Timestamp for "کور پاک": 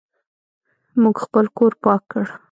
1.57-2.01